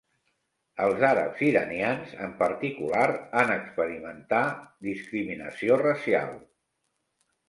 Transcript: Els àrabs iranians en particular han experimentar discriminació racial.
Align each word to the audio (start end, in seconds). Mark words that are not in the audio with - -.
Els 0.83 1.01
àrabs 1.09 1.41
iranians 1.47 2.15
en 2.27 2.31
particular 2.39 3.03
han 3.41 3.51
experimentar 3.57 4.39
discriminació 4.87 5.77
racial. 5.83 6.33